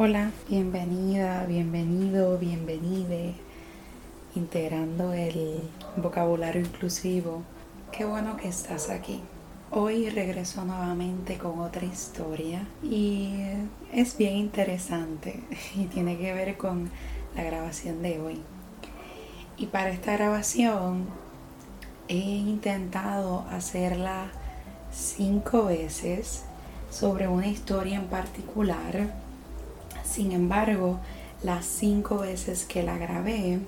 Hola, 0.00 0.30
bienvenida, 0.48 1.44
bienvenido, 1.46 2.38
bienvenide, 2.38 3.34
integrando 4.36 5.12
el 5.12 5.60
vocabulario 5.96 6.60
inclusivo. 6.60 7.42
Qué 7.90 8.04
bueno 8.04 8.36
que 8.36 8.46
estás 8.46 8.90
aquí. 8.90 9.20
Hoy 9.72 10.08
regreso 10.08 10.64
nuevamente 10.64 11.36
con 11.36 11.58
otra 11.58 11.84
historia 11.84 12.64
y 12.80 13.40
es 13.92 14.16
bien 14.16 14.36
interesante 14.36 15.42
y 15.74 15.86
tiene 15.86 16.16
que 16.16 16.32
ver 16.32 16.56
con 16.56 16.90
la 17.34 17.42
grabación 17.42 18.00
de 18.00 18.20
hoy. 18.20 18.40
Y 19.56 19.66
para 19.66 19.90
esta 19.90 20.12
grabación 20.12 21.06
he 22.06 22.14
intentado 22.14 23.46
hacerla 23.50 24.28
cinco 24.92 25.64
veces 25.64 26.44
sobre 26.88 27.26
una 27.26 27.48
historia 27.48 27.96
en 27.96 28.06
particular 28.06 29.26
sin 30.10 30.32
embargo, 30.32 30.98
las 31.42 31.64
cinco 31.64 32.18
veces 32.18 32.64
que 32.64 32.82
la 32.82 32.98
grabé, 32.98 33.60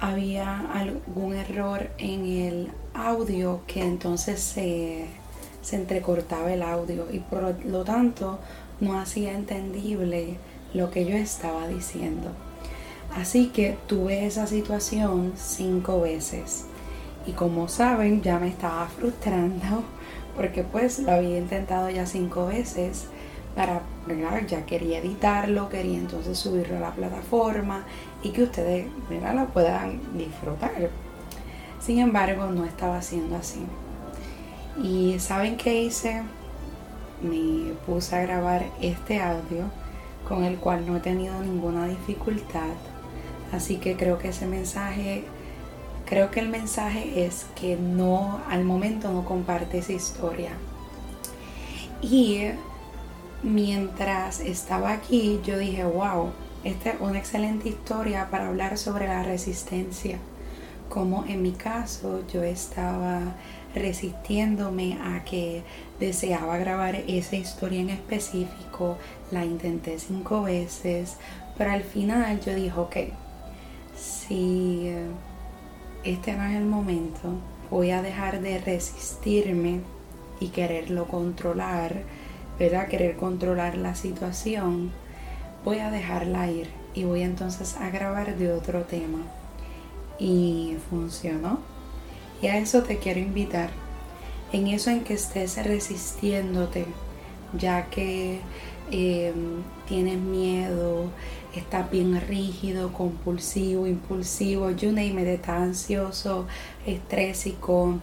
había 0.00 0.60
algún 0.72 1.34
error 1.34 1.90
en 1.98 2.26
el 2.26 2.72
audio 2.94 3.60
que 3.66 3.82
entonces 3.82 4.40
se, 4.40 5.06
se 5.62 5.76
entrecortaba 5.76 6.52
el 6.52 6.62
audio 6.62 7.06
y 7.10 7.20
por 7.20 7.64
lo 7.64 7.84
tanto 7.84 8.38
no 8.80 8.98
hacía 8.98 9.32
entendible 9.32 10.36
lo 10.72 10.90
que 10.90 11.04
yo 11.04 11.16
estaba 11.16 11.68
diciendo. 11.68 12.30
Así 13.16 13.48
que 13.48 13.78
tuve 13.86 14.26
esa 14.26 14.46
situación 14.46 15.32
cinco 15.36 16.00
veces. 16.00 16.64
Y 17.26 17.32
como 17.32 17.68
saben, 17.68 18.22
ya 18.22 18.38
me 18.38 18.48
estaba 18.48 18.86
frustrando 18.88 19.84
porque 20.36 20.62
pues 20.64 20.98
lo 20.98 21.12
había 21.12 21.38
intentado 21.38 21.88
ya 21.90 22.06
cinco 22.06 22.46
veces 22.46 23.06
para, 23.54 23.82
Ya 24.46 24.66
quería 24.66 24.98
editarlo, 24.98 25.68
quería 25.68 25.98
entonces 25.98 26.38
subirlo 26.38 26.76
a 26.76 26.80
la 26.80 26.90
plataforma 26.90 27.84
y 28.22 28.30
que 28.30 28.44
ustedes, 28.44 28.86
Lo 29.10 29.46
puedan 29.46 30.00
disfrutar. 30.16 30.90
Sin 31.80 31.98
embargo, 31.98 32.46
no 32.46 32.64
estaba 32.64 32.98
haciendo 32.98 33.36
así. 33.36 33.60
Y 34.82 35.18
¿saben 35.18 35.56
qué 35.56 35.82
hice? 35.82 36.22
Me 37.22 37.72
puse 37.86 38.16
a 38.16 38.22
grabar 38.22 38.64
este 38.80 39.20
audio 39.20 39.70
con 40.28 40.44
el 40.44 40.56
cual 40.56 40.86
no 40.86 40.96
he 40.96 41.00
tenido 41.00 41.38
ninguna 41.40 41.86
dificultad. 41.86 42.74
Así 43.52 43.76
que 43.76 43.96
creo 43.96 44.18
que 44.18 44.28
ese 44.28 44.46
mensaje, 44.46 45.24
creo 46.06 46.30
que 46.30 46.40
el 46.40 46.48
mensaje 46.48 47.24
es 47.24 47.46
que 47.54 47.76
no, 47.76 48.40
al 48.48 48.64
momento 48.64 49.12
no 49.12 49.24
comparte 49.24 49.78
esa 49.78 49.92
historia. 49.92 50.50
Y 52.02 52.48
mientras 53.44 54.40
estaba 54.40 54.92
aquí, 54.92 55.40
yo 55.44 55.58
dije, 55.58 55.84
wow, 55.84 56.32
esta 56.64 56.90
es 56.90 57.00
una 57.00 57.18
excelente 57.18 57.68
historia 57.68 58.30
para 58.30 58.48
hablar 58.48 58.78
sobre 58.78 59.06
la 59.06 59.22
resistencia. 59.22 60.18
Como 60.88 61.24
en 61.26 61.42
mi 61.42 61.52
caso 61.52 62.22
yo 62.32 62.42
estaba 62.42 63.20
resistiéndome 63.74 64.98
a 65.02 65.24
que 65.24 65.62
deseaba 66.00 66.56
grabar 66.56 66.96
esa 67.06 67.36
historia 67.36 67.80
en 67.80 67.90
específico, 67.90 68.96
la 69.30 69.44
intenté 69.44 69.98
cinco 69.98 70.42
veces, 70.42 71.16
pero 71.58 71.72
al 71.72 71.82
final 71.82 72.40
yo 72.40 72.54
dije, 72.54 72.78
ok, 72.78 72.96
si 73.96 74.90
este 76.02 76.32
no 76.32 76.44
es 76.44 76.56
el 76.56 76.64
momento, 76.64 77.34
voy 77.70 77.90
a 77.90 78.00
dejar 78.00 78.40
de 78.40 78.58
resistirme 78.58 79.80
y 80.40 80.48
quererlo 80.48 81.06
controlar 81.08 82.02
¿verdad? 82.58 82.88
querer 82.88 83.16
controlar 83.16 83.76
la 83.76 83.94
situación, 83.94 84.92
voy 85.64 85.78
a 85.78 85.90
dejarla 85.90 86.50
ir 86.50 86.68
y 86.94 87.04
voy 87.04 87.22
entonces 87.22 87.76
a 87.76 87.90
grabar 87.90 88.36
de 88.36 88.52
otro 88.52 88.82
tema. 88.82 89.18
Y 90.18 90.76
funcionó. 90.90 91.58
Y 92.40 92.46
a 92.46 92.58
eso 92.58 92.82
te 92.82 92.98
quiero 92.98 93.20
invitar. 93.20 93.70
En 94.52 94.68
eso 94.68 94.90
en 94.90 95.02
que 95.02 95.14
estés 95.14 95.62
resistiéndote, 95.64 96.86
ya 97.58 97.86
que 97.86 98.38
em, 98.92 99.62
tienes 99.88 100.18
miedo, 100.18 101.10
estás 101.56 101.90
bien 101.90 102.20
rígido, 102.20 102.92
compulsivo, 102.92 103.86
impulsivo, 103.86 104.70
you 104.70 104.90
name 104.90 105.22
it, 105.22 105.28
estás 105.28 105.62
ansioso, 105.62 106.46
estrésico, 106.86 107.98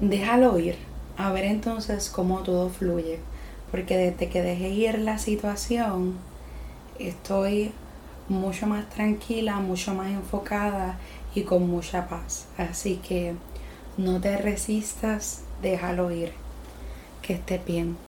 déjalo 0.00 0.58
ir 0.58 0.89
a 1.20 1.32
ver 1.32 1.44
entonces 1.44 2.08
cómo 2.08 2.38
todo 2.38 2.70
fluye. 2.70 3.18
Porque 3.70 3.96
desde 3.96 4.28
que 4.28 4.42
dejé 4.42 4.70
ir 4.70 4.98
la 4.98 5.18
situación, 5.18 6.16
estoy 6.98 7.72
mucho 8.28 8.66
más 8.66 8.88
tranquila, 8.88 9.56
mucho 9.56 9.94
más 9.94 10.10
enfocada 10.10 10.98
y 11.34 11.42
con 11.42 11.68
mucha 11.68 12.08
paz. 12.08 12.46
Así 12.56 12.96
que 12.96 13.34
no 13.96 14.20
te 14.20 14.36
resistas, 14.38 15.42
déjalo 15.62 16.10
ir. 16.10 16.32
Que 17.22 17.34
esté 17.34 17.60
bien. 17.64 17.98